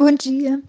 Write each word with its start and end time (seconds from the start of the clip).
Bom 0.00 0.12
dia. 0.12 0.62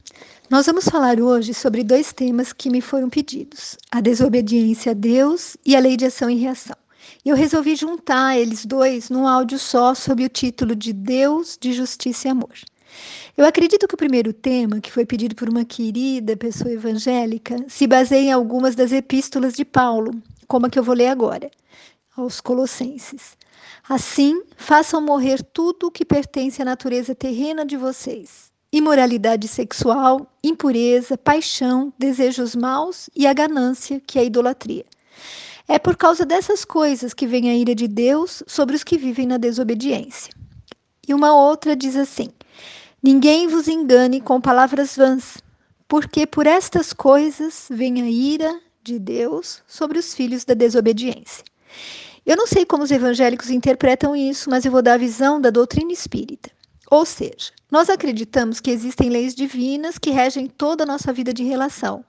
Nós 0.49 0.65
vamos 0.65 0.83
falar 0.89 1.21
hoje 1.21 1.53
sobre 1.53 1.85
dois 1.85 2.11
temas 2.11 2.51
que 2.51 2.69
me 2.69 2.81
foram 2.81 3.09
pedidos: 3.09 3.77
a 3.89 4.01
desobediência 4.01 4.91
a 4.91 4.93
Deus 4.93 5.55
e 5.65 5.73
a 5.73 5.79
lei 5.79 5.95
de 5.95 6.05
ação 6.05 6.29
e 6.29 6.35
reação. 6.35 6.75
Eu 7.23 7.33
resolvi 7.33 7.77
juntar 7.77 8.37
eles 8.37 8.65
dois 8.65 9.09
num 9.09 9.25
áudio 9.25 9.57
só 9.57 9.95
sob 9.95 10.25
o 10.25 10.27
título 10.27 10.75
de 10.75 10.91
Deus 10.91 11.57
de 11.57 11.71
Justiça 11.71 12.27
e 12.27 12.31
Amor. 12.31 12.51
Eu 13.37 13.45
acredito 13.45 13.87
que 13.87 13.95
o 13.95 13.97
primeiro 13.97 14.33
tema, 14.33 14.81
que 14.81 14.91
foi 14.91 15.05
pedido 15.05 15.33
por 15.33 15.47
uma 15.47 15.63
querida 15.63 16.35
pessoa 16.35 16.69
evangélica, 16.69 17.55
se 17.69 17.87
baseia 17.87 18.31
em 18.31 18.33
algumas 18.33 18.75
das 18.75 18.91
epístolas 18.91 19.53
de 19.53 19.63
Paulo, 19.63 20.11
como 20.45 20.65
a 20.65 20.69
que 20.69 20.77
eu 20.77 20.83
vou 20.83 20.93
ler 20.93 21.07
agora, 21.07 21.49
aos 22.17 22.41
Colossenses. 22.41 23.37
Assim, 23.87 24.43
façam 24.57 24.99
morrer 24.99 25.41
tudo 25.41 25.87
o 25.87 25.91
que 25.91 26.03
pertence 26.03 26.61
à 26.61 26.65
natureza 26.65 27.15
terrena 27.15 27.65
de 27.65 27.77
vocês 27.77 28.50
imoralidade 28.71 29.47
sexual, 29.47 30.25
impureza, 30.43 31.17
paixão, 31.17 31.93
desejos 31.99 32.55
maus 32.55 33.09
e 33.15 33.27
a 33.27 33.33
ganância, 33.33 34.01
que 34.05 34.17
é 34.17 34.21
a 34.21 34.25
idolatria. 34.25 34.85
É 35.67 35.77
por 35.77 35.95
causa 35.95 36.25
dessas 36.25 36.65
coisas 36.65 37.13
que 37.13 37.27
vem 37.27 37.49
a 37.49 37.55
ira 37.55 37.75
de 37.75 37.87
Deus 37.87 38.43
sobre 38.47 38.75
os 38.75 38.83
que 38.83 38.97
vivem 38.97 39.27
na 39.27 39.37
desobediência. 39.37 40.33
E 41.07 41.13
uma 41.13 41.33
outra 41.33 41.75
diz 41.75 41.95
assim: 41.95 42.29
Ninguém 43.01 43.47
vos 43.47 43.67
engane 43.67 44.21
com 44.21 44.39
palavras 44.39 44.95
vãs, 44.95 45.37
porque 45.87 46.25
por 46.25 46.47
estas 46.47 46.93
coisas 46.93 47.67
vem 47.69 48.01
a 48.01 48.09
ira 48.09 48.59
de 48.83 48.97
Deus 48.97 49.61
sobre 49.67 49.99
os 49.99 50.13
filhos 50.13 50.45
da 50.45 50.53
desobediência. 50.53 51.43
Eu 52.25 52.37
não 52.37 52.47
sei 52.47 52.65
como 52.65 52.83
os 52.83 52.91
evangélicos 52.91 53.49
interpretam 53.49 54.15
isso, 54.15 54.49
mas 54.49 54.63
eu 54.63 54.71
vou 54.71 54.81
dar 54.81 54.93
a 54.93 54.97
visão 54.97 55.41
da 55.41 55.49
doutrina 55.49 55.91
espírita. 55.91 56.51
Ou 56.91 57.05
seja, 57.05 57.53
nós 57.71 57.89
acreditamos 57.89 58.59
que 58.59 58.69
existem 58.69 59.09
leis 59.09 59.33
divinas 59.33 59.97
que 59.97 60.09
regem 60.09 60.47
toda 60.47 60.83
a 60.83 60.85
nossa 60.85 61.13
vida 61.13 61.33
de 61.33 61.41
relação. 61.41 62.03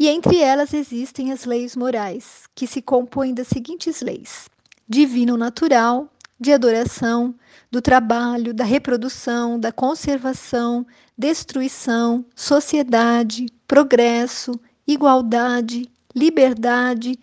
E 0.00 0.08
entre 0.08 0.38
elas 0.40 0.72
existem 0.72 1.30
as 1.30 1.44
leis 1.44 1.76
morais, 1.76 2.44
que 2.54 2.66
se 2.66 2.80
compõem 2.80 3.34
das 3.34 3.48
seguintes 3.48 4.00
leis: 4.00 4.48
divino 4.88 5.36
natural, 5.36 6.10
de 6.40 6.54
adoração, 6.54 7.34
do 7.70 7.82
trabalho, 7.82 8.54
da 8.54 8.64
reprodução, 8.64 9.60
da 9.60 9.70
conservação, 9.70 10.86
destruição, 11.18 12.24
sociedade, 12.34 13.44
progresso, 13.68 14.58
igualdade, 14.86 15.86
liberdade, 16.16 17.18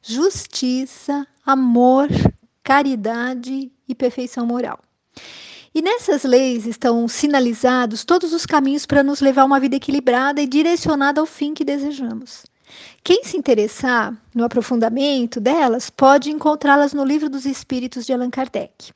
justiça, 0.00 1.26
amor, 1.44 2.06
caridade 2.62 3.72
e 3.88 3.94
perfeição 3.94 4.46
moral. 4.46 4.78
E 5.74 5.82
nessas 5.82 6.22
leis 6.22 6.66
estão 6.66 7.08
sinalizados 7.08 8.04
todos 8.04 8.32
os 8.32 8.46
caminhos 8.46 8.86
para 8.86 9.02
nos 9.02 9.20
levar 9.20 9.42
a 9.42 9.44
uma 9.44 9.58
vida 9.58 9.74
equilibrada 9.74 10.40
e 10.40 10.46
direcionada 10.46 11.20
ao 11.20 11.26
fim 11.26 11.52
que 11.52 11.64
desejamos. 11.64 12.44
Quem 13.02 13.24
se 13.24 13.36
interessar 13.36 14.16
no 14.32 14.44
aprofundamento 14.44 15.40
delas 15.40 15.90
pode 15.90 16.30
encontrá-las 16.30 16.92
no 16.92 17.04
Livro 17.04 17.28
dos 17.28 17.44
Espíritos 17.44 18.06
de 18.06 18.12
Allan 18.12 18.30
Kardec. 18.30 18.92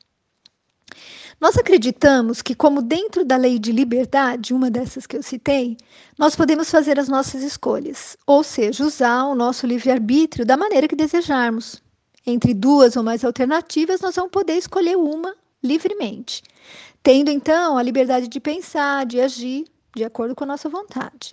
Nós 1.37 1.57
acreditamos 1.57 2.41
que, 2.41 2.55
como 2.55 2.81
dentro 2.81 3.25
da 3.25 3.35
lei 3.35 3.59
de 3.59 3.73
liberdade, 3.73 4.53
uma 4.53 4.71
dessas 4.71 5.05
que 5.05 5.17
eu 5.17 5.23
citei, 5.23 5.75
nós 6.17 6.33
podemos 6.33 6.71
fazer 6.71 6.97
as 6.97 7.09
nossas 7.09 7.43
escolhas, 7.43 8.15
ou 8.25 8.41
seja, 8.41 8.85
usar 8.85 9.25
o 9.25 9.35
nosso 9.35 9.67
livre-arbítrio 9.67 10.45
da 10.45 10.55
maneira 10.55 10.87
que 10.87 10.95
desejarmos. 10.95 11.81
Entre 12.25 12.53
duas 12.53 12.95
ou 12.95 13.03
mais 13.03 13.25
alternativas, 13.25 13.99
nós 13.99 14.15
vamos 14.15 14.31
poder 14.31 14.53
escolher 14.53 14.97
uma 14.97 15.35
livremente, 15.63 16.43
tendo 17.01 17.29
então 17.29 17.77
a 17.77 17.83
liberdade 17.83 18.27
de 18.27 18.39
pensar, 18.39 19.05
de 19.05 19.19
agir 19.19 19.65
de 19.95 20.03
acordo 20.03 20.35
com 20.35 20.43
a 20.43 20.47
nossa 20.47 20.69
vontade. 20.69 21.31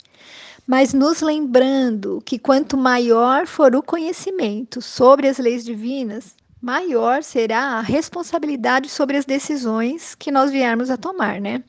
Mas 0.66 0.92
nos 0.92 1.20
lembrando 1.20 2.20
que 2.24 2.38
quanto 2.38 2.77
maior 2.77 3.47
for 3.47 3.74
o 3.77 3.82
conhecimento 3.82 4.82
sobre 4.82 5.28
as 5.28 5.38
leis 5.38 5.64
divinas, 5.64 6.34
maior 6.60 7.22
será 7.22 7.76
a 7.76 7.81
responsabilidade 7.81 8.88
sobre 8.88 9.16
as 9.16 9.25
decisões 9.25 10.15
que 10.15 10.32
nós 10.32 10.50
viermos 10.50 10.91
a 10.91 10.97
tomar, 10.97 11.41
né? 11.41 11.62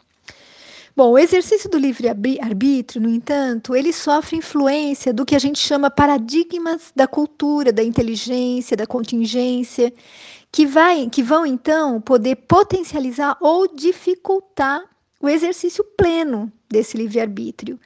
Bom, 0.98 1.12
o 1.12 1.20
exercício 1.20 1.70
do 1.70 1.78
livre-arbítrio, 1.78 3.00
no 3.00 3.08
entanto, 3.08 3.76
ele 3.76 3.94
sofre 3.94 4.38
influência 4.38 5.14
do 5.14 5.28
que 5.28 5.36
a 5.36 5.40
gente 5.40 5.60
chama 5.60 5.92
paradigmas 5.92 6.92
da 6.96 7.06
cultura, 7.08 7.72
da 7.72 7.84
inteligência, 7.84 8.76
da 8.76 8.88
contingência, 8.88 9.94
que, 10.52 10.66
vai, 10.66 11.08
que 11.08 11.22
vão 11.22 11.46
então 11.46 12.02
poder 12.02 12.38
potencializar 12.48 13.38
ou 13.40 13.68
dificultar 13.68 14.82
o 15.20 15.28
exercício 15.28 15.84
pleno 15.84 16.52
desse 16.70 16.96
livre-arbítrio, 16.96 17.80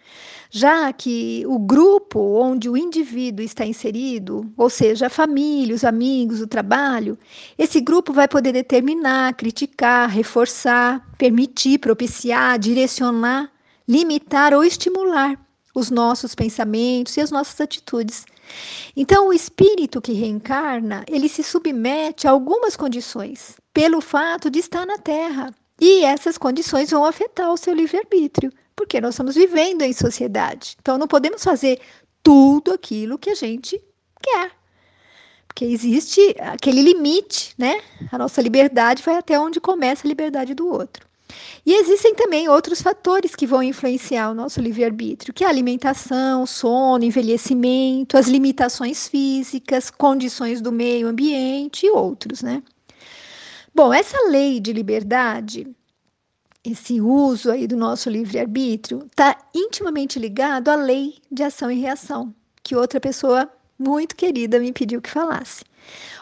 já 0.50 0.92
que 0.92 1.44
o 1.48 1.58
grupo 1.58 2.20
onde 2.20 2.70
o 2.70 2.76
indivíduo 2.76 3.44
está 3.44 3.66
inserido, 3.66 4.52
ou 4.58 4.70
seja, 4.70 5.08
a 5.08 5.10
família, 5.10 5.74
os 5.74 5.86
amigos, 5.86 6.42
o 6.42 6.48
trabalho, 6.48 7.18
esse 7.58 7.80
grupo 7.80 8.12
vai 8.12 8.28
poder 8.28 8.52
determinar, 8.52 9.34
criticar, 9.36 10.10
reforçar, 10.10 11.08
permitir, 11.18 11.80
propiciar, 11.80 12.60
direcionar, 12.60 13.50
limitar 13.88 14.54
ou 14.54 14.64
estimular 14.64 15.40
os 15.74 15.90
nossos 15.90 16.36
pensamentos 16.36 17.16
e 17.16 17.22
as 17.22 17.32
nossas 17.32 17.62
atitudes. 17.62 18.26
Então, 18.96 19.30
o 19.30 19.34
espírito 19.34 20.02
que 20.02 20.12
reencarna, 20.12 21.06
ele 21.08 21.30
se 21.30 21.44
submete 21.44 22.28
a 22.28 22.32
algumas 22.32 22.76
condições, 22.76 23.56
pelo 23.74 24.02
fato 24.02 24.50
de 24.50 24.60
estar 24.60 24.86
na 24.86 24.98
Terra. 24.98 25.54
E 25.82 26.06
essas 26.06 26.38
condições 26.38 26.92
vão 26.92 27.04
afetar 27.04 27.52
o 27.52 27.58
seu 27.58 27.74
livre-arbítrio, 27.74 28.54
porque 28.76 29.02
nós 29.02 29.16
estamos 29.16 29.34
vivendo 29.34 29.82
em 29.82 29.92
sociedade. 29.92 30.78
Então, 30.80 30.96
não 30.96 31.08
podemos 31.08 31.44
fazer 31.44 31.80
tudo 32.22 32.72
aquilo 32.72 33.18
que 33.18 33.32
a 33.32 33.36
gente 33.36 33.82
quer. 34.22 34.52
Porque 35.48 35.66
existe 35.66 36.36
aquele 36.40 36.84
limite, 36.84 37.56
né? 37.58 37.82
A 38.12 38.18
nossa 38.18 38.42
liberdade 38.42 39.02
vai 39.02 39.18
até 39.18 39.40
onde 39.40 39.60
começa 39.60 40.06
a 40.06 40.10
liberdade 40.10 40.54
do 40.54 40.68
outro. 40.68 41.10
E 41.66 41.74
existem 41.74 42.14
também 42.14 42.48
outros 42.48 42.82
fatores 42.82 43.36
que 43.36 43.48
vão 43.48 43.64
influenciar 43.64 44.30
o 44.30 44.36
nosso 44.36 44.62
livre-arbítrio, 44.62 45.34
que 45.34 45.44
é 45.44 45.48
alimentação, 45.48 46.46
sono, 46.46 47.04
envelhecimento, 47.04 48.18
as 48.18 48.28
limitações 48.28 49.08
físicas, 49.08 49.90
condições 49.90 50.62
do 50.62 50.72
meio 50.72 51.08
ambiente 51.08 51.88
e 51.88 51.90
outros, 51.90 52.44
né? 52.44 52.62
Bom, 53.84 53.92
essa 53.92 54.30
lei 54.30 54.60
de 54.60 54.72
liberdade, 54.72 55.68
esse 56.64 57.02
uso 57.02 57.50
aí 57.50 57.66
do 57.66 57.76
nosso 57.76 58.12
livre-arbítrio, 58.12 59.08
está 59.10 59.36
intimamente 59.56 60.20
ligado 60.20 60.70
à 60.70 60.76
lei 60.76 61.16
de 61.32 61.42
ação 61.42 61.72
e 61.72 61.80
reação, 61.80 62.32
que 62.62 62.76
outra 62.76 63.00
pessoa 63.00 63.52
muito 63.80 64.16
querida 64.16 64.60
me 64.60 64.72
pediu 64.72 65.02
que 65.02 65.10
falasse. 65.10 65.66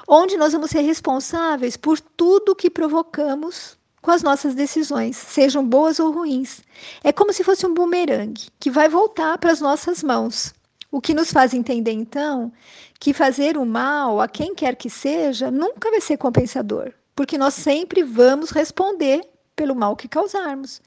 Onde 0.07 0.37
nós 0.37 0.53
vamos 0.53 0.69
ser 0.71 0.79
responsáveis 0.83 1.75
por 1.75 1.99
tudo 1.99 2.55
que 2.55 2.69
provocamos 2.69 3.77
com 4.01 4.11
as 4.11 4.23
nossas 4.23 4.55
decisões, 4.55 5.17
sejam 5.17 5.67
boas 5.67 5.99
ou 5.99 6.13
ruins. 6.13 6.61
É 7.03 7.11
como 7.11 7.33
se 7.33 7.43
fosse 7.43 7.65
um 7.65 7.73
bumerangue 7.73 8.47
que 8.57 8.71
vai 8.71 8.87
voltar 8.87 9.37
para 9.37 9.51
as 9.51 9.59
nossas 9.59 10.01
mãos. 10.01 10.53
O 10.89 11.01
que 11.01 11.13
nos 11.13 11.29
faz 11.29 11.53
entender, 11.53 11.91
então, 11.91 12.53
que 12.97 13.13
fazer 13.13 13.57
o 13.57 13.65
mal 13.65 14.21
a 14.21 14.29
quem 14.29 14.55
quer 14.55 14.77
que 14.77 14.89
seja 14.89 15.51
nunca 15.51 15.91
vai 15.91 15.99
ser 15.99 16.15
compensador, 16.15 16.93
porque 17.19 17.38
nós 17.38 17.53
sempre 17.53 18.02
vamos 18.02 18.50
responder 18.50 19.22
pelo 19.53 19.75
mal 19.75 19.94
que 19.94 20.07
causarmos. 20.07 20.81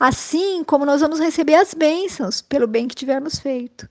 Assim 0.00 0.64
como 0.64 0.84
nós 0.84 1.00
vamos 1.00 1.20
receber 1.20 1.54
as 1.54 1.74
bênçãos 1.74 2.42
pelo 2.42 2.66
bem 2.66 2.88
que 2.88 2.94
tivermos 2.96 3.38
feito. 3.38 3.88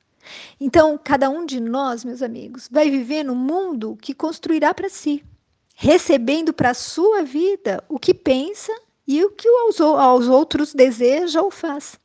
Então, 0.59 0.99
cada 1.01 1.29
um 1.29 1.45
de 1.45 1.61
nós, 1.61 2.03
meus 2.03 2.21
amigos, 2.21 2.67
vai 2.69 2.91
viver 2.91 3.23
no 3.23 3.33
mundo 3.33 3.97
que 4.01 4.13
construirá 4.13 4.73
para 4.73 4.89
si 4.89 5.23
recebendo 5.73 6.51
para 6.51 6.71
a 6.71 6.73
sua 6.73 7.23
vida 7.23 7.81
o 7.87 7.97
que 7.97 8.13
pensa 8.13 8.73
e 9.07 9.23
o 9.23 9.31
que 9.31 9.47
aos, 9.47 9.79
aos 9.79 10.27
outros 10.27 10.73
deseja 10.73 11.41
ou 11.41 11.49
faz. 11.49 11.97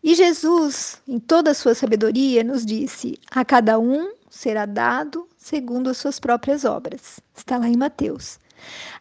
E 0.00 0.14
Jesus, 0.14 1.02
em 1.08 1.18
toda 1.18 1.50
a 1.50 1.54
sua 1.54 1.74
sabedoria, 1.74 2.44
nos 2.44 2.64
disse: 2.64 3.18
a 3.32 3.44
cada 3.44 3.80
um 3.80 4.12
será 4.30 4.64
dado 4.64 5.28
segundo 5.36 5.90
as 5.90 5.96
suas 5.96 6.20
próprias 6.20 6.64
obras. 6.64 7.18
Está 7.34 7.58
lá 7.58 7.68
em 7.68 7.76
Mateus. 7.76 8.38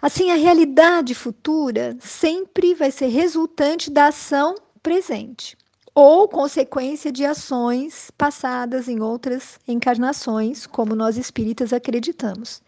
Assim, 0.01 0.31
a 0.31 0.35
realidade 0.35 1.13
futura 1.13 1.95
sempre 1.99 2.73
vai 2.73 2.91
ser 2.91 3.07
resultante 3.07 3.91
da 3.91 4.07
ação 4.07 4.55
presente 4.81 5.57
ou 5.93 6.27
consequência 6.27 7.11
de 7.11 7.25
ações 7.25 8.09
passadas 8.17 8.87
em 8.87 9.01
outras 9.01 9.59
encarnações, 9.67 10.65
como 10.65 10.95
nós 10.95 11.17
espíritas 11.17 11.73
acreditamos. 11.73 12.61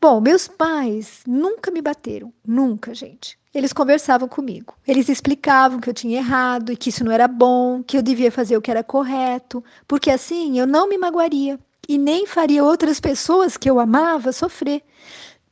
Bom, 0.00 0.20
meus 0.20 0.46
pais 0.46 1.22
nunca 1.26 1.70
me 1.70 1.82
bateram, 1.82 2.32
nunca, 2.46 2.94
gente. 2.94 3.36
Eles 3.52 3.72
conversavam 3.72 4.28
comigo. 4.28 4.74
Eles 4.86 5.08
explicavam 5.08 5.80
que 5.80 5.90
eu 5.90 5.94
tinha 5.94 6.18
errado 6.18 6.70
e 6.70 6.76
que 6.76 6.90
isso 6.90 7.02
não 7.02 7.10
era 7.10 7.26
bom, 7.26 7.82
que 7.82 7.96
eu 7.96 8.02
devia 8.02 8.30
fazer 8.30 8.56
o 8.56 8.62
que 8.62 8.70
era 8.70 8.84
correto, 8.84 9.64
porque 9.88 10.10
assim 10.10 10.58
eu 10.58 10.66
não 10.66 10.88
me 10.88 10.96
magoaria 10.98 11.58
e 11.88 11.98
nem 11.98 12.26
faria 12.26 12.62
outras 12.62 13.00
pessoas 13.00 13.56
que 13.56 13.68
eu 13.68 13.80
amava 13.80 14.30
sofrer. 14.30 14.82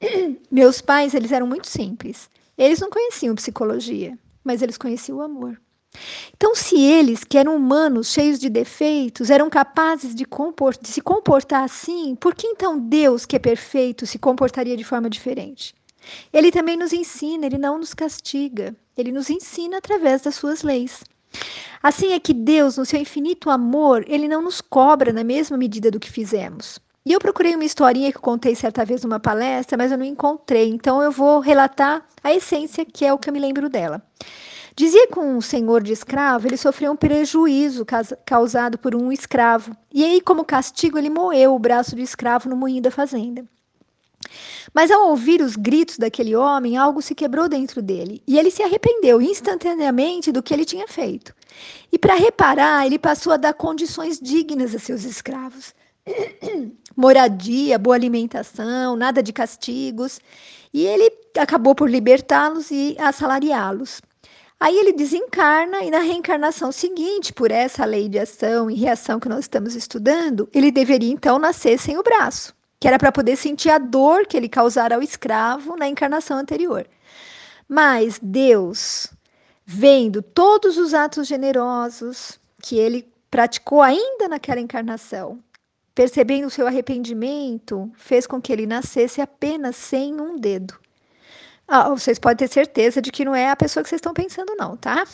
Meus 0.51 0.81
pais, 0.81 1.15
eles 1.15 1.33
eram 1.33 1.47
muito 1.47 1.67
simples. 1.67 2.31
Eles 2.57 2.81
não 2.81 2.91
conheciam 2.91 3.35
psicologia, 3.35 4.19
mas 4.43 4.63
eles 4.63 4.79
conheciam 4.79 5.19
o 5.19 5.23
amor. 5.23 5.61
Então, 6.37 6.55
se 6.55 6.79
eles, 6.79 7.25
que 7.25 7.39
eram 7.39 7.57
humanos, 7.57 8.13
cheios 8.13 8.39
de 8.39 8.49
defeitos, 8.49 9.31
eram 9.31 9.49
capazes 9.49 10.15
de, 10.15 10.25
de, 10.25 10.89
se 10.89 11.01
comportar 11.01 11.65
assim, 11.65 12.15
por 12.15 12.35
que 12.35 12.47
então 12.47 12.79
Deus, 12.79 13.25
que 13.25 13.37
é 13.37 13.39
perfeito, 13.39 14.07
se 14.07 14.19
comportaria 14.19 14.77
de 14.77 14.85
forma 14.85 15.09
diferente? 15.09 15.75
Ele 16.33 16.53
também 16.53 16.77
nos 16.77 16.93
ensina, 16.93 17.47
ele 17.47 17.59
não 17.59 17.79
nos 17.79 17.95
castiga, 17.95 18.77
ele 18.97 19.11
nos 19.11 19.31
ensina 19.31 19.79
através 19.79 20.23
das 20.23 20.35
suas 20.35 20.63
leis. 20.63 21.03
Assim 21.83 22.13
é 22.13 22.21
que 22.21 22.33
Deus, 22.33 22.77
no 22.77 22.85
seu 22.85 23.01
infinito 23.01 23.51
amor, 23.51 24.05
ele 24.07 24.29
não 24.29 24.43
nos 24.43 24.61
cobra 24.61 25.13
na 25.13 25.25
mesma 25.25 25.57
medida 25.57 25.91
do 25.91 26.01
que 26.01 26.11
fizemos. 26.11 26.79
E 27.07 27.13
eu 27.13 27.21
procurei 27.21 27.55
uma 27.55 27.65
historinha 27.65 28.11
que 28.11 28.19
contei 28.19 28.57
certa 28.57 28.85
vez 28.85 29.05
numa 29.05 29.21
palestra, 29.21 29.79
mas 29.79 29.93
eu 29.93 29.99
não 29.99 30.05
encontrei, 30.05 30.69
então 30.69 31.01
eu 31.01 31.13
vou 31.13 31.39
relatar 31.39 32.05
a 32.21 32.35
essência, 32.35 32.85
que 32.85 33.05
é 33.05 33.13
o 33.13 33.19
que 33.19 33.31
eu 33.31 33.33
me 33.33 33.39
lembro 33.39 33.69
dela. 33.69 34.03
Dizia 34.75 35.07
que 35.07 35.21
um 35.21 35.41
senhor 35.41 35.85
de 35.85 35.93
escravo, 35.93 36.49
ele 36.49 36.57
sofreu 36.57 36.91
um 36.91 36.97
prejuízo 36.97 37.87
causado 38.27 38.77
por 38.77 38.97
um 38.97 39.13
escravo. 39.13 39.71
E 39.95 40.05
aí, 40.05 40.21
como 40.21 40.45
castigo, 40.45 40.99
ele 40.99 41.09
moeu 41.09 41.55
o 41.55 41.59
braço 41.61 41.95
do 41.95 42.01
escravo 42.03 42.49
no 42.49 42.57
moinho 42.57 42.83
da 42.83 42.91
fazenda. 42.91 43.45
Mas 44.75 44.91
ao 44.91 45.09
ouvir 45.09 45.41
os 45.41 45.55
gritos 45.55 45.99
daquele 45.99 46.35
homem, 46.35 46.77
algo 46.77 47.01
se 47.01 47.15
quebrou 47.15 47.49
dentro 47.49 47.81
dele 47.81 48.21
e 48.27 48.37
ele 48.37 48.51
se 48.51 48.65
arrependeu 48.65 49.23
instantaneamente 49.23 50.33
do 50.33 50.43
que 50.43 50.53
ele 50.53 50.65
tinha 50.65 50.89
feito. 50.89 51.33
E 51.93 51.99
para 51.99 52.17
reparar, 52.17 52.85
ele 52.85 52.99
passou 52.99 53.33
a 53.33 53.37
dar 53.37 53.55
condições 53.55 54.19
dignas 54.19 54.75
a 54.75 54.79
seus 54.81 55.05
escravos. 55.05 55.73
Moradia, 56.97 57.79
boa 57.79 57.97
alimentação, 57.97 58.97
nada 58.97 59.23
de 59.23 59.33
castigos. 59.33 60.21
E 60.73 60.85
ele 60.85 61.11
acabou 61.39 61.75
por 61.75 61.91
libertá-los 61.91 62.71
e 62.71 62.97
assalariá-los. 62.99 64.01
Aí 64.59 64.77
ele 64.77 64.93
desencarna 64.93 65.83
e 65.85 65.91
na 65.91 65.99
reencarnação 65.99 66.73
seguinte, 66.73 67.33
por 67.33 67.51
essa 67.51 67.85
lei 67.85 68.09
de 68.09 68.19
ação 68.19 68.71
e 68.71 68.75
reação 68.75 69.21
que 69.21 69.29
nós 69.29 69.41
estamos 69.41 69.75
estudando, 69.75 70.49
ele 70.53 70.71
deveria 70.71 71.13
então 71.13 71.39
nascer 71.39 71.79
sem 71.79 71.99
o 71.99 72.03
braço 72.03 72.57
que 72.79 72.87
era 72.89 72.99
para 72.99 73.13
poder 73.13 73.37
sentir 73.37 73.71
a 73.71 73.79
dor 73.79 74.27
que 74.27 74.37
ele 74.37 74.49
causara 74.49 74.95
ao 74.95 75.03
escravo 75.03 75.77
na 75.77 75.89
encarnação 75.89 76.39
anterior. 76.39 76.87
Mas 77.69 78.19
Deus, 78.23 79.09
vendo 79.65 80.23
todos 80.23 80.77
os 80.77 80.95
atos 80.95 81.27
generosos 81.27 82.39
que 82.63 82.77
ele 82.77 83.09
praticou 83.31 83.83
ainda 83.83 84.29
naquela 84.29 84.61
encarnação, 84.61 85.43
percebendo 85.97 86.47
o 86.47 86.51
seu 86.51 86.67
arrependimento, 86.67 87.91
fez 87.97 88.27
com 88.27 88.39
que 88.41 88.53
ele 88.53 88.67
nascesse 88.67 89.23
apenas 89.23 89.77
sem 89.77 90.21
um 90.21 90.37
dedo. 90.37 90.79
Ah, 91.67 91.89
vocês 91.89 92.19
podem 92.19 92.47
ter 92.47 92.53
certeza 92.53 93.01
de 93.01 93.11
que 93.11 93.25
não 93.25 93.35
é 93.35 93.49
a 93.49 93.57
pessoa 93.57 93.83
que 93.83 93.89
vocês 93.89 93.99
estão 93.99 94.13
pensando, 94.13 94.55
não, 94.57 94.77
tá? 94.77 95.05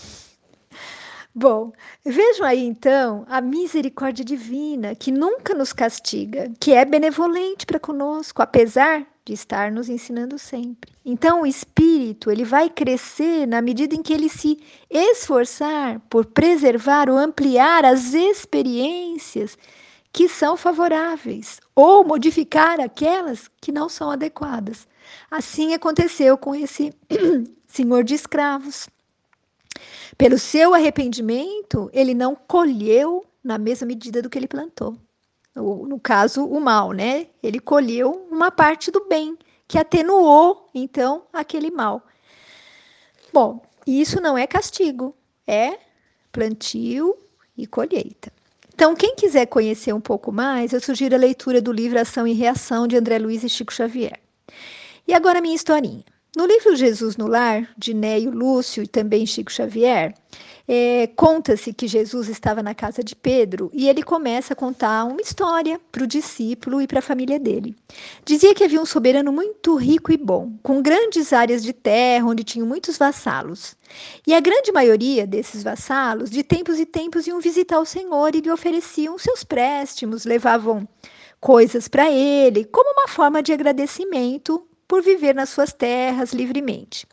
Bom, 1.32 1.72
vejam 2.04 2.44
aí 2.44 2.66
então 2.66 3.24
a 3.28 3.40
misericórdia 3.40 4.24
divina 4.24 4.94
que 4.96 5.12
nunca 5.12 5.54
nos 5.54 5.72
castiga, 5.72 6.52
que 6.58 6.72
é 6.72 6.84
benevolente 6.84 7.64
para 7.64 7.78
conosco, 7.78 8.42
apesar 8.42 9.06
de 9.24 9.32
estar 9.34 9.70
nos 9.70 9.88
ensinando 9.88 10.36
sempre. 10.36 10.92
Então 11.04 11.42
o 11.42 11.46
espírito, 11.46 12.28
ele 12.28 12.44
vai 12.44 12.68
crescer 12.68 13.46
na 13.46 13.62
medida 13.62 13.94
em 13.94 14.02
que 14.02 14.12
ele 14.12 14.28
se 14.28 14.58
esforçar 14.90 16.00
por 16.10 16.26
preservar 16.26 17.08
ou 17.08 17.16
ampliar 17.16 17.84
as 17.84 18.12
experiências 18.14 19.56
que 20.12 20.28
são 20.28 20.56
favoráveis 20.56 21.60
ou 21.74 22.04
modificar 22.04 22.80
aquelas 22.80 23.50
que 23.60 23.72
não 23.72 23.88
são 23.88 24.10
adequadas. 24.10 24.86
Assim 25.30 25.72
aconteceu 25.72 26.36
com 26.36 26.54
esse 26.54 26.94
senhor 27.66 28.04
de 28.04 28.14
escravos. 28.14 28.88
Pelo 30.18 30.38
seu 30.38 30.74
arrependimento, 30.74 31.88
ele 31.92 32.12
não 32.12 32.34
colheu 32.34 33.24
na 33.42 33.56
mesma 33.56 33.86
medida 33.86 34.20
do 34.20 34.28
que 34.28 34.38
ele 34.38 34.46
plantou. 34.46 34.96
No, 35.54 35.98
caso, 35.98 36.44
o 36.44 36.60
mal, 36.60 36.92
né? 36.92 37.26
Ele 37.42 37.58
colheu 37.58 38.26
uma 38.30 38.50
parte 38.50 38.90
do 38.90 39.06
bem, 39.06 39.36
que 39.68 39.78
atenuou, 39.78 40.68
então, 40.74 41.24
aquele 41.32 41.70
mal. 41.70 42.02
Bom, 43.32 43.62
isso 43.86 44.20
não 44.20 44.36
é 44.36 44.46
castigo, 44.46 45.14
é 45.46 45.78
plantio 46.30 47.16
e 47.56 47.66
colheita. 47.66 48.32
Então, 48.82 48.96
quem 48.96 49.14
quiser 49.14 49.46
conhecer 49.46 49.92
um 49.92 50.00
pouco 50.00 50.32
mais, 50.32 50.72
eu 50.72 50.80
sugiro 50.80 51.14
a 51.14 51.18
leitura 51.18 51.62
do 51.62 51.70
livro 51.70 52.00
Ação 52.00 52.26
e 52.26 52.32
Reação 52.32 52.88
de 52.88 52.96
André 52.96 53.16
Luiz 53.16 53.44
e 53.44 53.48
Chico 53.48 53.72
Xavier. 53.72 54.18
E 55.06 55.14
agora 55.14 55.40
minha 55.40 55.54
historinha. 55.54 56.02
No 56.34 56.46
livro 56.46 56.74
Jesus 56.74 57.18
no 57.18 57.26
Lar, 57.26 57.68
de 57.76 57.92
Néio 57.92 58.30
Lúcio 58.30 58.82
e 58.82 58.86
também 58.86 59.26
Chico 59.26 59.52
Xavier, 59.52 60.14
é, 60.66 61.06
conta-se 61.08 61.74
que 61.74 61.86
Jesus 61.86 62.26
estava 62.30 62.62
na 62.62 62.74
casa 62.74 63.04
de 63.04 63.14
Pedro 63.14 63.70
e 63.74 63.86
ele 63.86 64.02
começa 64.02 64.54
a 64.54 64.56
contar 64.56 65.04
uma 65.04 65.20
história 65.20 65.78
para 65.90 66.04
o 66.04 66.06
discípulo 66.06 66.80
e 66.80 66.86
para 66.86 67.00
a 67.00 67.02
família 67.02 67.38
dele. 67.38 67.76
Dizia 68.24 68.54
que 68.54 68.64
havia 68.64 68.80
um 68.80 68.86
soberano 68.86 69.30
muito 69.30 69.74
rico 69.74 70.10
e 70.10 70.16
bom, 70.16 70.54
com 70.62 70.80
grandes 70.80 71.34
áreas 71.34 71.62
de 71.62 71.74
terra 71.74 72.26
onde 72.26 72.44
tinham 72.44 72.66
muitos 72.66 72.96
vassalos. 72.96 73.76
E 74.26 74.32
a 74.32 74.40
grande 74.40 74.72
maioria 74.72 75.26
desses 75.26 75.62
vassalos, 75.62 76.30
de 76.30 76.42
tempos 76.42 76.80
e 76.80 76.86
tempos, 76.86 77.26
iam 77.26 77.40
visitar 77.40 77.78
o 77.78 77.84
Senhor 77.84 78.34
e 78.34 78.40
lhe 78.40 78.50
ofereciam 78.50 79.18
seus 79.18 79.44
préstimos, 79.44 80.24
levavam 80.24 80.88
coisas 81.38 81.88
para 81.88 82.10
ele, 82.10 82.64
como 82.64 82.90
uma 82.90 83.08
forma 83.08 83.42
de 83.42 83.52
agradecimento 83.52 84.66
por 84.92 85.00
viver 85.00 85.34
nas 85.34 85.48
suas 85.48 85.72
terras 85.72 86.34
livremente. 86.34 87.06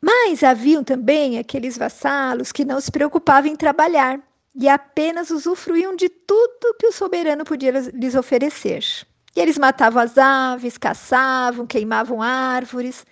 Mas 0.00 0.42
haviam 0.42 0.82
também 0.82 1.38
aqueles 1.38 1.78
vassalos 1.78 2.50
que 2.50 2.64
não 2.64 2.80
se 2.80 2.90
preocupavam 2.90 3.48
em 3.48 3.54
trabalhar 3.54 4.18
e 4.52 4.68
apenas 4.68 5.30
usufruíam 5.30 5.94
de 5.94 6.08
tudo 6.08 6.74
que 6.76 6.88
o 6.88 6.92
soberano 6.92 7.44
podia 7.44 7.70
lhes 7.70 8.16
oferecer. 8.16 8.82
E 9.36 9.40
eles 9.40 9.56
matavam 9.56 10.02
as 10.02 10.18
aves, 10.18 10.76
caçavam, 10.76 11.68
queimavam 11.68 12.20
árvores. 12.20 13.06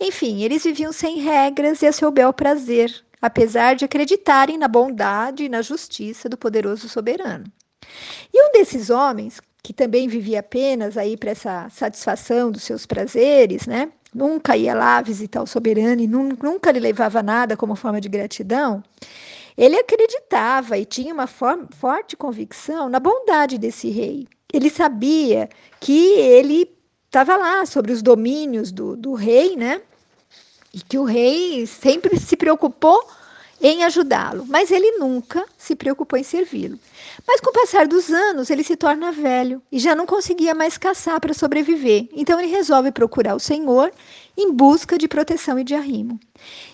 Enfim, 0.00 0.44
eles 0.44 0.62
viviam 0.62 0.92
sem 0.92 1.18
regras 1.18 1.82
e 1.82 1.88
a 1.88 1.92
seu 1.92 2.12
bel 2.12 2.32
prazer, 2.32 2.94
apesar 3.20 3.74
de 3.74 3.84
acreditarem 3.84 4.56
na 4.56 4.68
bondade 4.68 5.42
e 5.42 5.48
na 5.48 5.62
justiça 5.62 6.28
do 6.28 6.38
poderoso 6.38 6.88
soberano. 6.88 7.44
E 8.32 8.40
um 8.40 8.52
desses 8.52 8.88
homens, 8.88 9.40
que 9.62 9.72
também 9.72 10.08
vivia 10.08 10.40
apenas 10.40 10.96
aí 10.96 11.16
para 11.16 11.30
essa 11.30 11.68
satisfação 11.70 12.50
dos 12.50 12.62
seus 12.62 12.86
prazeres, 12.86 13.66
né? 13.66 13.90
Nunca 14.14 14.56
ia 14.56 14.74
lá 14.74 15.00
visitar 15.00 15.42
o 15.42 15.46
soberano 15.46 16.00
e 16.00 16.08
nunca 16.08 16.72
lhe 16.72 16.80
levava 16.80 17.22
nada 17.22 17.56
como 17.56 17.76
forma 17.76 18.00
de 18.00 18.08
gratidão. 18.08 18.82
Ele 19.56 19.76
acreditava 19.76 20.78
e 20.78 20.84
tinha 20.84 21.12
uma 21.12 21.26
forte 21.26 22.16
convicção 22.16 22.88
na 22.88 22.98
bondade 22.98 23.58
desse 23.58 23.90
rei. 23.90 24.26
Ele 24.52 24.70
sabia 24.70 25.48
que 25.78 26.12
ele 26.14 26.68
estava 27.06 27.36
lá 27.36 27.64
sobre 27.66 27.92
os 27.92 28.02
domínios 28.02 28.72
do, 28.72 28.96
do 28.96 29.14
rei, 29.14 29.56
né? 29.56 29.82
E 30.72 30.80
que 30.80 30.98
o 30.98 31.04
rei 31.04 31.66
sempre 31.66 32.18
se 32.18 32.36
preocupou 32.36 33.00
em 33.60 33.84
ajudá-lo, 33.84 34.44
mas 34.48 34.70
ele 34.70 34.92
nunca 34.92 35.44
se 35.58 35.76
preocupou 35.76 36.18
em 36.18 36.22
servi-lo. 36.22 36.78
Mas 37.26 37.40
com 37.40 37.50
o 37.50 37.52
passar 37.52 37.86
dos 37.86 38.10
anos, 38.10 38.48
ele 38.48 38.64
se 38.64 38.76
torna 38.76 39.12
velho 39.12 39.62
e 39.70 39.78
já 39.78 39.94
não 39.94 40.06
conseguia 40.06 40.54
mais 40.54 40.78
caçar 40.78 41.20
para 41.20 41.34
sobreviver. 41.34 42.08
Então 42.12 42.40
ele 42.40 42.50
resolve 42.50 42.90
procurar 42.90 43.34
o 43.34 43.40
Senhor 43.40 43.92
em 44.36 44.50
busca 44.52 44.96
de 44.96 45.06
proteção 45.06 45.58
e 45.58 45.64
de 45.64 45.74
arrimo. 45.74 46.18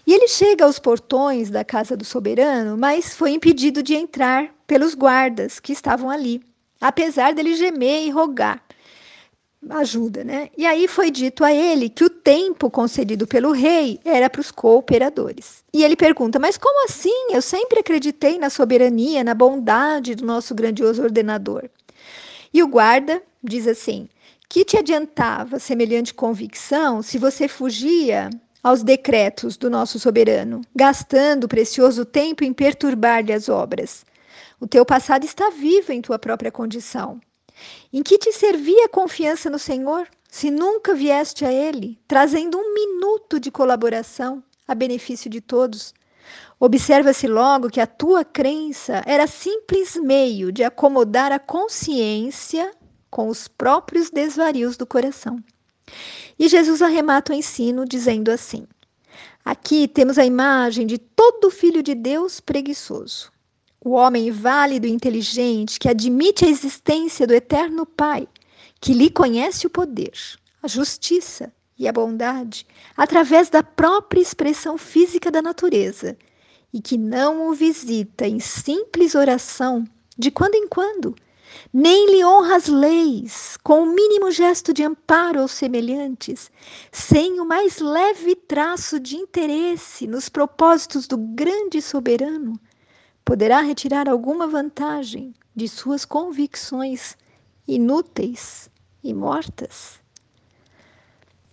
E 0.07 0.15
ele 0.15 0.29
chega 0.29 0.65
aos 0.65 0.79
portões 0.79 1.51
da 1.51 1.65
casa 1.65 1.97
do 1.97 2.05
soberano, 2.05 2.77
mas 2.77 3.15
foi 3.15 3.33
impedido 3.33 3.83
de 3.83 3.95
entrar 3.95 4.55
pelos 4.67 4.95
guardas 4.95 5.59
que 5.59 5.73
estavam 5.73 6.09
ali, 6.09 6.41
apesar 6.81 7.35
dele 7.35 7.57
gemer 7.57 8.07
e 8.07 8.11
rogar 8.11 8.66
ajuda, 9.71 10.25
né? 10.25 10.49
E 10.57 10.67
aí 10.67 10.87
foi 10.89 11.11
dito 11.11 11.45
a 11.45 11.53
ele 11.53 11.89
que 11.89 12.05
o 12.05 12.11
tempo 12.11 12.71
concedido 12.71 13.27
pelo 13.27 13.53
rei 13.53 14.01
era 14.05 14.29
para 14.31 14.41
os 14.41 14.51
cooperadores. 14.51 15.65
E 15.73 15.85
ele 15.85 15.97
pergunta: 15.97 16.39
Mas 16.39 16.57
como 16.57 16.85
assim? 16.85 17.33
Eu 17.33 17.43
sempre 17.43 17.81
acreditei 17.81 18.39
na 18.39 18.51
soberania, 18.51 19.25
na 19.25 19.35
bondade 19.35 20.15
do 20.15 20.25
nosso 20.25 20.55
grandioso 20.55 21.03
ordenador. 21.03 21.69
E 22.53 22.63
o 22.63 22.69
guarda 22.69 23.23
diz 23.43 23.67
assim: 23.67 24.09
Que 24.49 24.65
te 24.65 24.77
adiantava 24.77 25.59
semelhante 25.59 26.15
convicção 26.15 27.03
se 27.03 27.19
você 27.19 27.49
fugia 27.49 28.31
aos 28.63 28.83
decretos 28.83 29.57
do 29.57 29.71
nosso 29.71 29.99
soberano, 29.99 30.61
gastando 30.75 31.49
precioso 31.49 32.05
tempo 32.05 32.45
em 32.45 32.53
perturbar-lhe 32.53 33.33
as 33.33 33.49
obras? 33.49 34.05
O 34.59 34.67
teu 34.67 34.85
passado 34.87 35.25
está 35.25 35.51
vivo 35.51 35.93
em 35.93 36.01
tua 36.01 36.19
própria 36.19 36.51
condição. 36.51 37.21
Em 37.93 38.03
que 38.03 38.19
te 38.19 38.33
servia 38.33 38.87
a 38.87 38.89
confiança 38.89 39.49
no 39.49 39.59
Senhor, 39.59 40.09
se 40.29 40.51
nunca 40.51 40.95
vieste 40.95 41.45
a 41.45 41.53
Ele, 41.53 41.99
trazendo 42.07 42.59
um 42.59 42.75
minuto 42.75 43.41
de 43.41 43.51
colaboração 43.51 44.43
a 44.67 44.75
benefício 44.75 45.31
de 45.31 45.41
todos? 45.41 45.95
Observa-se 46.59 47.27
logo 47.27 47.71
que 47.71 47.81
a 47.81 47.87
tua 47.87 48.25
crença 48.25 49.03
era 49.07 49.27
simples 49.27 49.97
meio 49.97 50.51
de 50.51 50.65
acomodar 50.65 51.31
a 51.31 51.39
consciência 51.39 52.73
com 53.11 53.29
os 53.29 53.47
próprios 53.47 54.11
desvarios 54.11 54.77
do 54.77 54.87
coração. 54.87 55.39
E 56.39 56.49
Jesus 56.49 56.83
arremata 56.83 57.33
o 57.33 57.37
ensino 57.37 57.85
dizendo 57.85 58.31
assim: 58.31 58.67
Aqui 59.45 59.87
temos 59.87 60.19
a 60.19 60.25
imagem 60.25 60.87
de 60.87 60.99
todo 60.99 61.51
filho 61.51 61.83
de 61.83 61.95
Deus 61.95 62.41
preguiçoso. 62.41 63.31
O 63.89 63.93
homem 63.93 64.33
válido 64.33 64.89
e 64.89 64.91
inteligente 64.91 65.79
que 65.79 65.89
admite 65.89 66.45
a 66.45 66.49
existência 66.49 67.25
do 67.25 67.33
eterno 67.33 67.87
Pai, 67.87 68.27
que 68.81 68.93
lhe 68.93 69.09
conhece 69.09 69.65
o 69.65 69.71
poder, 69.71 70.11
a 70.61 70.67
justiça 70.67 71.55
e 71.79 71.87
a 71.87 71.93
bondade 71.93 72.67
através 72.97 73.49
da 73.49 73.63
própria 73.63 74.21
expressão 74.21 74.77
física 74.77 75.31
da 75.31 75.41
natureza 75.41 76.19
e 76.75 76.81
que 76.81 76.99
não 76.99 77.47
o 77.47 77.55
visita 77.55 78.27
em 78.27 78.41
simples 78.41 79.15
oração 79.15 79.85
de 80.19 80.33
quando 80.33 80.57
em 80.57 80.67
quando, 80.67 81.15
nem 81.73 82.11
lhe 82.11 82.25
honra 82.25 82.57
as 82.57 82.67
leis 82.67 83.57
com 83.63 83.85
o 83.85 83.95
mínimo 83.95 84.33
gesto 84.33 84.73
de 84.75 84.83
amparo 84.83 85.43
aos 85.43 85.53
semelhantes, 85.53 86.51
sem 86.91 87.39
o 87.39 87.45
mais 87.45 87.79
leve 87.79 88.35
traço 88.35 88.99
de 88.99 89.15
interesse 89.15 90.09
nos 90.09 90.29
propósitos 90.29 91.07
do 91.07 91.17
grande 91.17 91.81
soberano, 91.81 92.59
poderá 93.27 93.61
retirar 93.61 94.09
alguma 94.09 94.47
vantagem 94.47 95.35
de 95.53 95.69
suas 95.69 96.05
convicções 96.05 97.17
inúteis 97.67 98.71
e 99.03 99.13
mortas? 99.13 99.99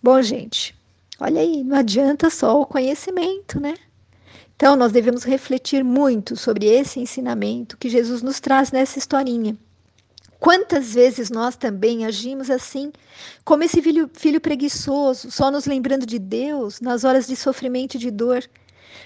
Bom, 0.02 0.22
gente, 0.22 0.80
olha 1.20 1.42
aí, 1.42 1.64
não 1.64 1.76
adianta 1.76 2.30
só 2.30 2.62
o 2.62 2.68
conhecimento, 2.68 3.60
né? 3.60 3.74
Então, 4.56 4.76
nós 4.76 4.92
devemos 4.92 5.24
refletir 5.24 5.84
muito 5.84 6.36
sobre 6.36 6.68
esse 6.68 7.00
ensinamento 7.00 7.76
que 7.76 7.90
Jesus 7.90 8.22
nos 8.22 8.40
traz 8.40 8.72
nessa 8.72 9.00
historinha. 9.00 9.58
Quantas 10.40 10.94
vezes 10.94 11.32
nós 11.32 11.56
também 11.56 12.06
agimos 12.06 12.52
assim, 12.52 12.94
como 13.44 13.64
esse 13.64 13.82
filho, 13.82 14.12
filho 14.14 14.40
preguiçoso, 14.40 15.32
só 15.32 15.50
nos 15.50 15.66
lembrando 15.66 16.06
de 16.06 16.20
Deus 16.20 16.80
nas 16.82 17.04
horas 17.04 17.26
de 17.26 17.36
sofrimento 17.36 17.96
e 17.96 18.00
de 18.00 18.12
dor, 18.12 18.48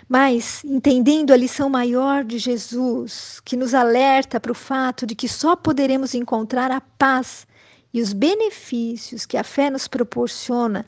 mas 0.07 0.63
entendendo 0.63 1.31
a 1.31 1.38
lição 1.38 1.69
maior 1.69 2.24
de 2.24 2.38
Jesus, 2.38 3.41
que 3.43 3.57
nos 3.57 3.74
alerta 3.74 4.39
para 4.39 4.51
o 4.51 4.55
fato 4.55 5.05
de 5.05 5.15
que 5.15 5.27
só 5.27 5.55
poderemos 5.55 6.13
encontrar 6.13 6.72
a 6.72 6.81
paz 6.81 7.46
e 7.93 8.01
os 8.01 8.13
benefícios 8.13 9.25
que 9.25 9.38
a 9.38 9.43
fé 9.43 9.69
nos 9.69 9.88
proporciona 9.88 10.86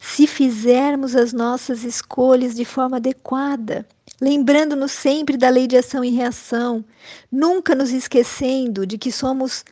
se 0.00 0.26
fizermos 0.26 1.14
as 1.14 1.32
nossas 1.32 1.84
escolhas 1.84 2.54
de 2.54 2.64
forma 2.64 2.96
adequada, 2.96 3.86
lembrando-nos 4.20 4.92
sempre 4.92 5.36
da 5.36 5.48
lei 5.48 5.66
de 5.66 5.76
ação 5.76 6.04
e 6.04 6.10
reação, 6.10 6.84
nunca 7.30 7.74
nos 7.74 7.90
esquecendo 7.90 8.86
de 8.86 8.98
que 8.98 9.12
somos 9.12 9.64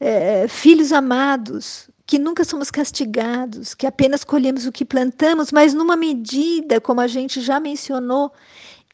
é, 0.00 0.48
filhos 0.48 0.92
amados, 0.92 1.88
que 2.06 2.18
nunca 2.18 2.44
somos 2.44 2.70
castigados, 2.70 3.74
que 3.74 3.86
apenas 3.86 4.24
colhemos 4.24 4.66
o 4.66 4.72
que 4.72 4.84
plantamos, 4.84 5.50
mas 5.50 5.72
numa 5.72 5.96
medida, 5.96 6.80
como 6.80 7.00
a 7.00 7.06
gente 7.06 7.40
já 7.40 7.58
mencionou, 7.58 8.32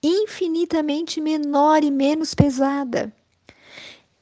infinitamente 0.02 1.20
menor 1.20 1.82
e 1.82 1.90
menos 1.90 2.34
pesada. 2.34 3.12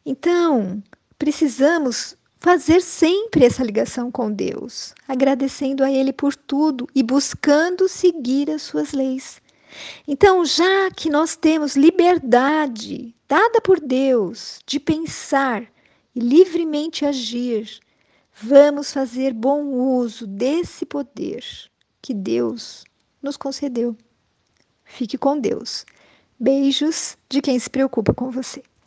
Então, 0.05 0.83
precisamos 1.19 2.17
fazer 2.41 2.81
sempre 2.81 3.45
essa 3.45 3.63
ligação 3.63 4.11
com 4.11 4.33
Deus, 4.33 4.95
agradecendo 5.07 5.85
a 5.85 5.91
Ele 5.91 6.13
por 6.13 6.35
tudo 6.35 6.89
e 6.95 7.03
buscando 7.03 7.89
seguir 7.89 8.51
as 8.51 8.63
suas 8.63 8.93
leis. 8.93 9.41
Então, 10.07 10.45
já 10.45 10.91
que 10.91 11.11
nós 11.11 11.37
temos 11.37 11.77
liberdade 11.77 13.15
dada 13.29 13.61
por 13.61 13.79
Deus 13.79 14.61
de 14.67 14.81
pensar 14.81 15.63
e 16.15 16.21
livremente 16.21 17.05
agir, 17.05 17.79
vamos 18.43 18.93
fazer 18.93 19.33
bom 19.33 19.65
uso 19.67 20.27
desse 20.27 20.87
poder 20.87 21.45
que 22.01 22.15
Deus 22.15 22.85
nos 23.23 23.37
concedeu. 23.37 23.97
Fique 24.85 25.19
com 25.19 25.39
Deus. 25.39 25.85
Beijos 26.39 27.17
de 27.29 27.43
quem 27.43 27.59
se 27.59 27.69
preocupa 27.69 28.15
com 28.15 28.31
você. 28.31 28.63